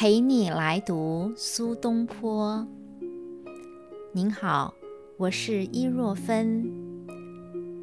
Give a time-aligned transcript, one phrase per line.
[0.00, 2.64] 陪你来读苏东坡。
[4.12, 4.72] 您好，
[5.16, 6.64] 我是伊若芬。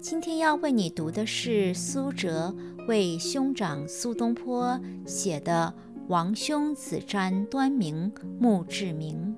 [0.00, 2.54] 今天要为你读的是苏辙
[2.86, 5.74] 为兄长苏东坡写的
[6.06, 9.34] 《王兄子瞻端明墓志铭》。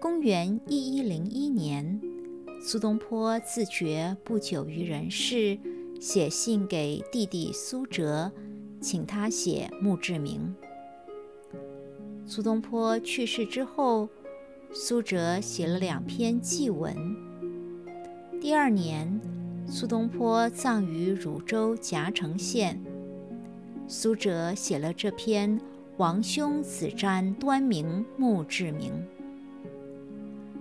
[0.00, 2.00] 公元一一零一年，
[2.62, 5.58] 苏东坡自觉不久于人世，
[6.00, 8.32] 写信给弟弟苏辙，
[8.80, 10.56] 请他写墓志铭。
[12.30, 14.06] 苏东坡去世之后，
[14.70, 16.94] 苏辙写了两篇祭文。
[18.38, 19.18] 第二年，
[19.66, 22.78] 苏东坡葬于汝州夹城县，
[23.86, 25.58] 苏辙写了这篇
[25.96, 28.92] 《王兄子瞻端明墓志铭》。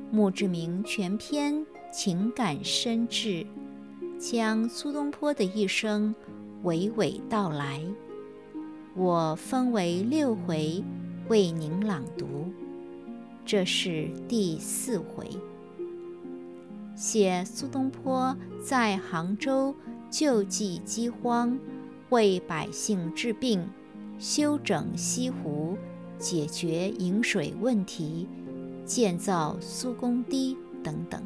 [0.09, 3.45] 墓志铭全篇情感深挚，
[4.17, 6.15] 将苏东坡的一生
[6.63, 7.83] 娓娓道来。
[8.95, 10.81] 我分为六回。
[11.29, 12.25] 为您朗读，
[13.43, 15.27] 这是第四回，
[16.95, 18.33] 写苏东坡
[18.63, 19.75] 在杭州
[20.09, 21.59] 救济饥荒，
[22.11, 23.67] 为百姓治病，
[24.17, 25.77] 修整西湖，
[26.17, 28.25] 解决饮水问题，
[28.85, 31.21] 建造苏公堤等等。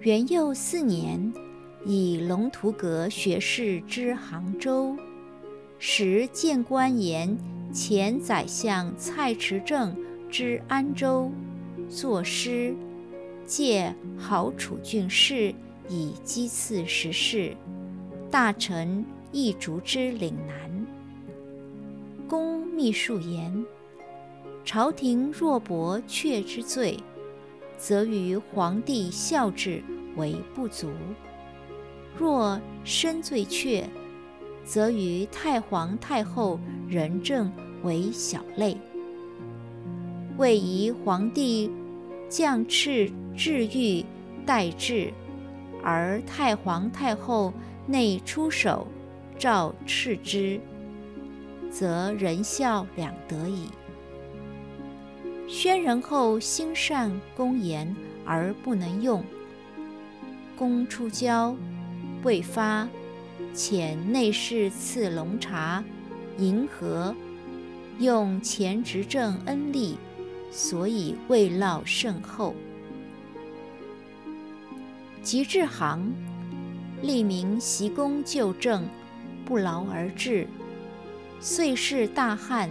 [0.00, 1.32] 元佑四年，
[1.86, 4.94] 以龙图阁学士之杭州。
[5.78, 7.36] 时谏官言
[7.72, 9.94] 前宰相蔡池正
[10.30, 11.30] 之安州
[11.88, 12.74] 作诗，
[13.44, 15.54] 借好楚郡事
[15.88, 17.54] 以讥刺时事。
[18.30, 20.86] 大臣亦逐之岭南。
[22.26, 23.64] 公秘书言：
[24.64, 26.98] 朝廷若驳却之罪，
[27.76, 29.82] 则于皇帝孝治
[30.16, 30.88] 为不足；
[32.18, 33.88] 若深罪却，
[34.66, 37.52] 则于太皇太后仁政
[37.84, 38.76] 为小类，
[40.36, 41.70] 位宜皇帝
[42.28, 44.04] 降敕治狱
[44.44, 45.12] 待治，
[45.84, 47.54] 而太皇太后
[47.86, 48.88] 内出手
[49.38, 50.60] 诏斥之，
[51.70, 53.68] 则仁孝两得矣。
[55.46, 57.94] 宣仁后心善公言
[58.24, 59.22] 而不能用，
[60.58, 61.54] 公出郊
[62.24, 62.88] 未发。
[63.56, 65.82] 遣内侍赐龙茶，
[66.36, 67.16] 银河，
[67.98, 69.96] 用前执政恩力，
[70.50, 72.54] 所以未落甚厚。
[75.22, 76.12] 及至行，
[77.00, 78.86] 立名袭功就政，
[79.46, 80.46] 不劳而治，
[81.40, 82.68] 遂是大汉，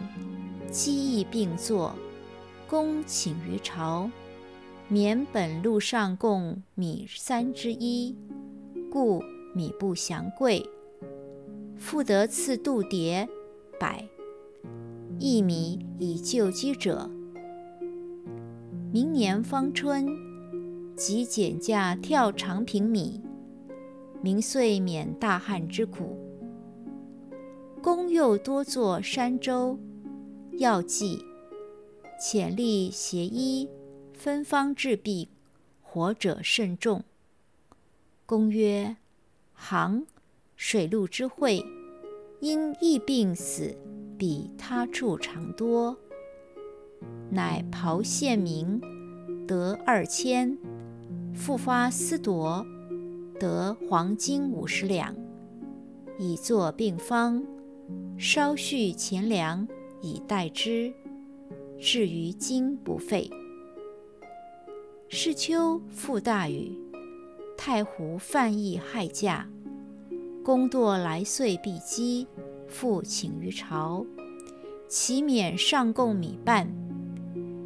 [0.69, 1.95] 机义并作，
[2.67, 4.07] 公请于朝，
[4.87, 8.15] 免本路上贡米三之一，
[8.91, 9.23] 故
[9.55, 10.63] 米不祥贵。
[11.77, 13.27] 复得赐度牒
[13.79, 14.07] 百
[15.19, 17.09] 一米以救饥者。
[18.91, 20.07] 明年方春，
[20.95, 23.21] 即减价跳长平米，
[24.21, 26.17] 民遂免大旱之苦。
[27.81, 29.77] 公又多作山州
[30.53, 31.23] 药剂，
[32.19, 33.69] 潜力邪医，
[34.13, 35.27] 分方治病，
[35.81, 37.03] 活者甚众。
[38.25, 38.95] 公曰：
[39.53, 40.07] 行。
[40.67, 41.63] 水陆之会，
[42.39, 43.77] 因疫病死
[44.17, 45.95] 比他处常多。
[47.29, 48.81] 乃袍县民
[49.45, 50.57] 得二千，
[51.35, 52.65] 复发私夺，
[53.39, 55.15] 得黄金五十两，
[56.17, 57.43] 以作病方，
[58.17, 59.67] 稍蓄钱粮
[60.01, 60.91] 以待之，
[61.79, 63.29] 至于今不废。
[65.09, 66.75] 是秋复大雨，
[67.55, 69.47] 太湖泛溢害驾。
[70.45, 72.27] 公堕来岁必饥，
[72.67, 74.05] 复请于朝，
[74.87, 76.71] 其免上贡米半，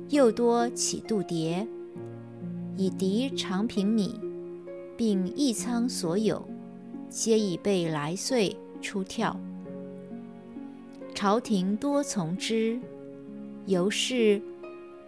[0.07, 1.68] 又多起度牒，
[2.78, 4.18] 以敌长平米，
[4.95, 6.41] 并义仓所有，
[7.09, 9.38] 皆已被来岁出跳。
[11.13, 12.80] 朝廷多从之，
[13.65, 14.42] 由是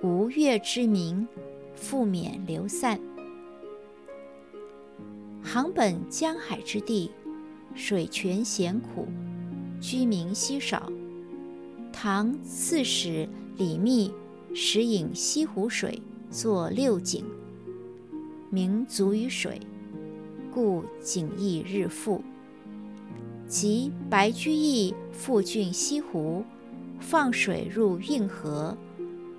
[0.04, 1.26] 吴越之民
[1.74, 3.00] 复免流散。
[5.42, 7.10] 杭本江海之地。
[7.74, 9.08] 水泉咸苦，
[9.80, 10.92] 居民稀少。
[11.92, 13.28] 唐刺史
[13.58, 14.12] 李密
[14.54, 17.26] 时引西湖水作六井，
[18.50, 19.60] 名足于水，
[20.54, 22.24] 故井邑日复。
[23.48, 26.46] 及白居易复郡西湖，
[27.00, 28.78] 放水入运河，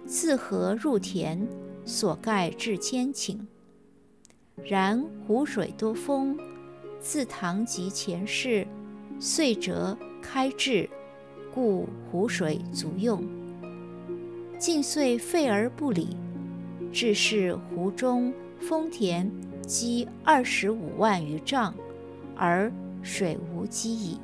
[0.04, 1.48] 自河入田，
[1.86, 3.38] 所盖至千顷。
[4.62, 6.38] 然湖水多风。
[7.02, 8.64] 自唐及前世，
[9.18, 10.88] 遂折开治，
[11.52, 13.20] 故湖水足用。
[14.56, 16.16] 晋遂废而不理，
[16.92, 19.28] 致使湖中丰田
[19.66, 21.74] 积二十五万余丈，
[22.36, 22.72] 而
[23.02, 24.20] 水无积矣。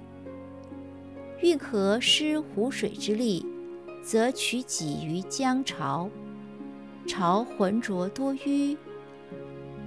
[1.43, 3.45] 运河失湖水之力，
[4.05, 6.09] 则取己于江潮，
[7.09, 8.77] 潮浑浊多淤。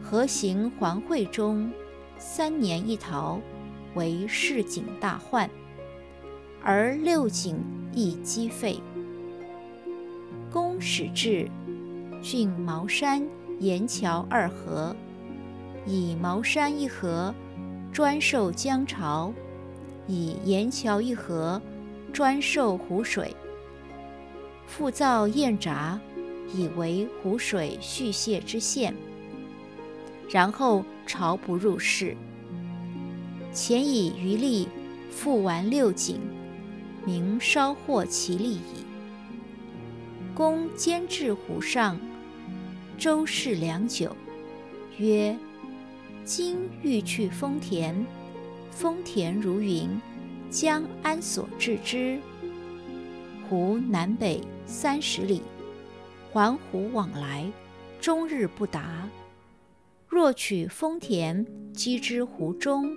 [0.04, 1.72] 河行环汇中，
[2.24, 3.42] 三年一逃，
[3.96, 5.50] 为市井大患，
[6.64, 7.58] 而六井
[7.92, 8.80] 亦积废。
[10.52, 11.50] 公始至，
[12.22, 13.28] 郡茅山、
[13.60, 14.96] 岩桥二河，
[15.88, 17.34] 以茅山一河
[17.92, 19.34] 专受江潮，
[20.08, 21.60] 以岩桥一河
[22.14, 23.36] 专受湖水。
[24.68, 26.00] 复造堰闸，
[26.54, 28.94] 以为湖水蓄泄之县。
[30.32, 32.16] 然后朝不入室，
[33.52, 34.66] 前以余力
[35.10, 36.22] 复完六井，
[37.06, 38.86] 名稍获其利矣。
[40.34, 42.00] 公兼至湖上，
[42.98, 44.16] 周视良久，
[44.98, 45.38] 曰
[46.24, 47.94] ：“今欲去丰田，
[48.72, 49.90] 丰田如云，
[50.50, 52.18] 将安所治之？
[53.50, 55.42] 湖南北三十里，
[56.32, 57.52] 环湖往来，
[58.00, 59.06] 终日不达。”
[60.12, 62.94] 若取丰田击之湖中，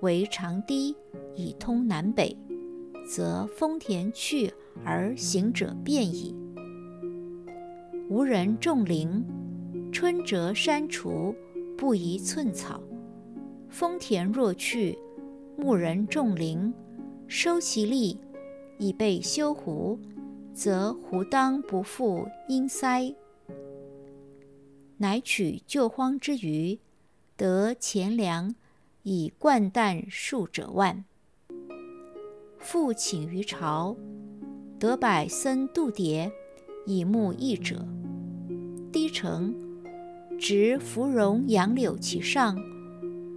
[0.00, 0.94] 为长堤
[1.34, 2.36] 以通南北，
[3.08, 4.52] 则丰田去
[4.84, 6.36] 而行者便矣。
[8.10, 9.24] 无人种林，
[9.90, 11.34] 春折山除，
[11.78, 12.78] 不宜寸草。
[13.70, 14.98] 丰田若去，
[15.56, 16.74] 牧人种林，
[17.26, 18.20] 收其利，
[18.76, 19.98] 以备修湖，
[20.52, 23.14] 则湖当不复因塞。
[25.02, 26.78] 乃取救荒之余，
[27.34, 28.54] 得钱粮
[29.02, 31.06] 以灌担数者万。
[32.58, 33.96] 复请于朝，
[34.78, 36.30] 得百僧度牒
[36.84, 37.82] 以牧役者。
[38.92, 39.54] 低城
[40.38, 42.54] 植芙蓉杨柳其上，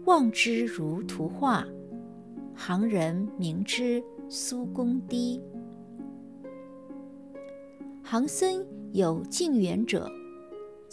[0.04, 1.65] 望之如图画，
[2.54, 5.42] 行人名之苏公堤。
[8.01, 10.12] 行僧有近远者。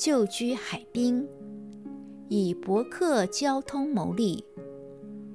[0.02, 1.28] 旧居海滨，
[2.30, 4.42] 以博客交通谋利。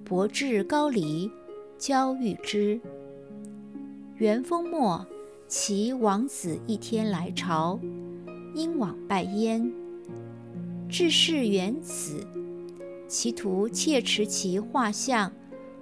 [0.03, 1.29] 伯至高黎，
[1.77, 2.81] 交遇之。
[4.15, 5.05] 元丰末，
[5.47, 7.79] 其王子一天来朝，
[8.55, 9.71] 因往拜焉。
[10.89, 12.25] 至是元子，
[13.07, 15.31] 其徒窃持其画像，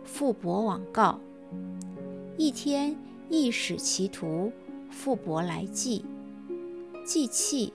[0.04, 1.22] 复伯往告。
[2.36, 2.94] 一天
[3.30, 4.52] 亦使其徒
[4.90, 6.04] 复伯来祭，
[7.06, 7.72] 祭器。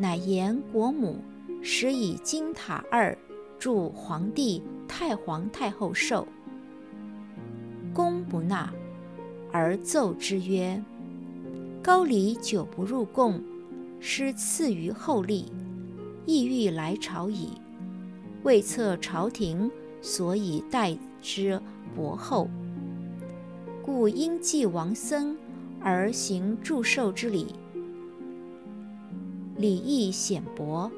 [0.00, 1.18] 乃言国母
[1.60, 3.14] 使以金塔二
[3.58, 6.26] 助皇帝太皇太后寿，
[7.92, 8.72] 公不纳，
[9.52, 10.82] 而奏之曰
[11.84, 13.42] ：“高黎久不入贡，
[14.00, 15.52] 失赐于厚利，
[16.24, 17.50] 意欲来朝矣。
[18.42, 19.70] 未测朝廷
[20.00, 21.60] 所以待之
[21.94, 22.48] 薄厚，
[23.82, 25.36] 故应祭王僧
[25.78, 27.48] 而行祝寿之礼。”
[29.60, 30.90] 礼义显薄，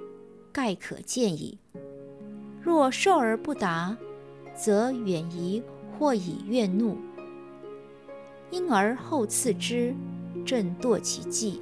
[0.52, 1.58] 盖可见矣。
[2.62, 3.96] 若受而不答，
[4.54, 5.60] 则远疑
[5.98, 6.96] 或以怨怒，
[8.52, 9.92] 因而后赐之，
[10.46, 11.60] 朕堕其计。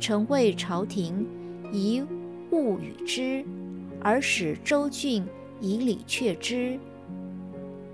[0.00, 1.26] 臣谓朝廷
[1.70, 2.02] 宜
[2.50, 3.44] 勿与之，
[4.00, 5.22] 而使周郡
[5.60, 6.80] 以礼却之。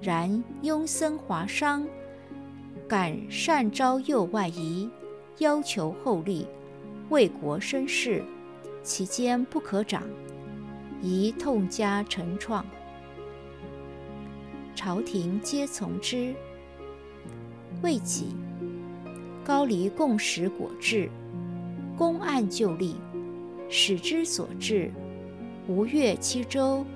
[0.00, 1.85] 然庸僧华商，
[2.87, 4.88] 敢擅招诱外夷，
[5.38, 6.47] 要求厚利。
[7.10, 8.22] 为国生事，
[8.84, 10.04] 其间不可长，
[11.02, 12.64] 宜痛加惩创。
[14.76, 16.32] 朝廷皆从之。
[17.82, 18.28] 未几，
[19.44, 21.10] 高黎共食果至，
[21.98, 22.94] 公案就立，
[23.68, 24.92] 使之所至，
[25.66, 26.86] 吴越七州，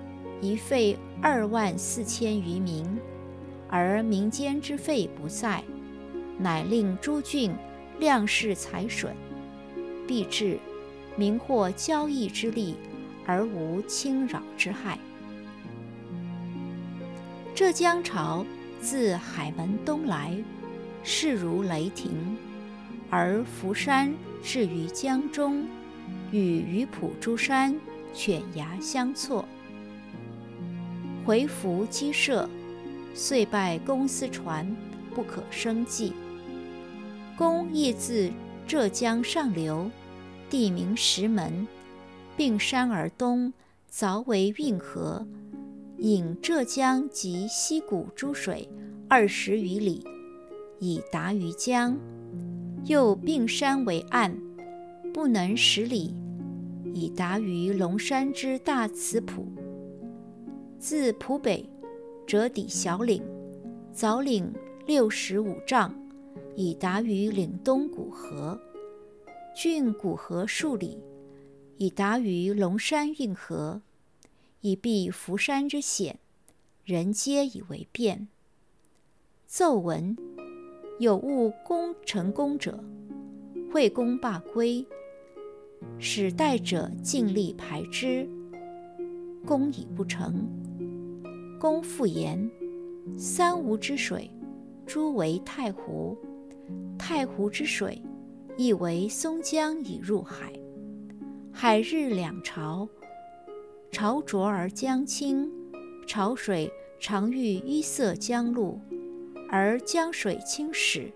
[0.41, 2.87] 一费二万四千余民，
[3.69, 5.65] 而民间之费不在，
[6.39, 7.53] 乃令诸郡
[7.99, 9.13] 量事财损。
[10.07, 10.59] 必至，
[11.17, 12.75] 民获交易之利，
[13.27, 14.99] 而无侵扰之害。
[17.55, 18.45] 浙江潮
[18.81, 20.37] 自海门东来，
[21.03, 22.11] 势如雷霆；
[23.11, 25.67] 而福山至于江中，
[26.33, 27.79] 与鱼浦诸山
[28.13, 29.45] 犬牙相错。
[31.25, 32.49] 回伏击射，
[33.15, 34.77] 遂败公私船，
[35.15, 36.13] 不可生计。
[37.37, 38.31] 公亦自。
[38.67, 39.91] 浙江上流，
[40.49, 41.67] 地名石门，
[42.35, 43.53] 并山而东，
[43.93, 45.27] 凿为运河，
[45.99, 48.67] 引浙江及西谷诸水
[49.07, 50.03] 二十余里，
[50.79, 51.97] 以达于江。
[52.87, 54.35] 又并山为岸，
[55.13, 56.15] 不能十里，
[56.93, 59.47] 以达于龙山之大慈浦。
[60.79, 61.69] 自浦北，
[62.27, 63.23] 折抵小岭，
[63.93, 64.53] 早岭
[64.87, 65.95] 六十五丈，
[66.57, 68.61] 以达于岭东古河。
[69.57, 70.99] 郡古河数里，
[71.79, 73.83] 以达于龙山运河，
[74.61, 76.19] 以避浮山之险，
[76.85, 78.29] 人皆以为便。
[79.47, 80.17] 奏闻。
[81.01, 82.79] 有误功成功者，
[83.73, 84.87] 会功罢归，
[85.99, 88.29] 使代者尽力排之。
[89.45, 90.47] 功已不成，
[91.59, 92.49] 公复言：
[93.19, 94.31] 三吴之水，
[94.87, 96.17] 诸为太湖；
[97.07, 98.01] 太湖之水，
[98.57, 100.51] 亦为松江已入海。
[101.53, 102.89] 海日两潮，
[103.93, 105.53] 潮浊而江清，
[106.07, 108.81] 潮水常遇淤塞江路。
[109.51, 111.13] 而江水清始，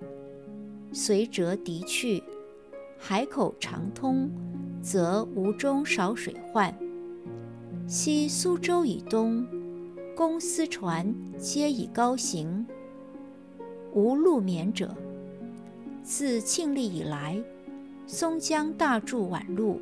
[0.93, 2.23] 随折敌去，
[2.99, 4.31] 海口常通，
[4.83, 6.79] 则吴中少水患。
[7.87, 9.47] 昔苏州以东，
[10.15, 12.67] 公私船皆以高行，
[13.95, 14.95] 无路免者。
[16.09, 17.39] 自庆历以来，
[18.07, 19.79] 松江大筑宛路，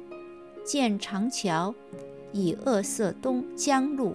[0.65, 1.73] 建长桥，
[2.33, 4.13] 以扼塞东江路，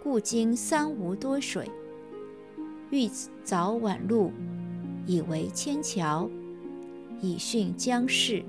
[0.00, 1.68] 故今三吴多水。
[2.90, 3.08] 欲
[3.44, 4.30] 凿宛路，
[5.04, 6.30] 以为千桥，
[7.20, 8.44] 以训江氏，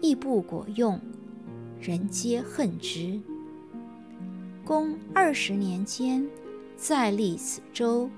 [0.00, 1.00] 亦不果用，
[1.80, 3.20] 人皆恨之。
[4.64, 6.28] 公二十年间，
[6.76, 8.08] 再立此州，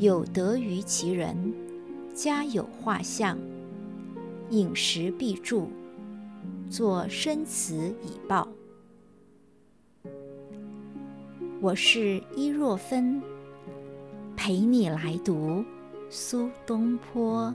[0.00, 1.54] 有德于其人，
[2.18, 3.38] 家有画像，
[4.50, 5.68] 饮食必注，
[6.68, 8.48] 作生祠以报。
[11.60, 13.22] 我是伊若芬。
[14.34, 15.64] 陪你来读
[16.10, 17.54] 苏东坡。